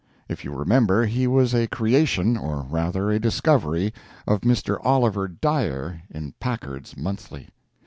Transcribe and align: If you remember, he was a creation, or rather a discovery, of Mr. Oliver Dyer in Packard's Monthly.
If 0.27 0.43
you 0.43 0.51
remember, 0.55 1.05
he 1.05 1.27
was 1.27 1.53
a 1.53 1.67
creation, 1.67 2.35
or 2.35 2.63
rather 2.63 3.11
a 3.11 3.19
discovery, 3.19 3.93
of 4.25 4.41
Mr. 4.41 4.79
Oliver 4.83 5.27
Dyer 5.27 6.01
in 6.09 6.33
Packard's 6.39 6.97
Monthly. 6.97 7.49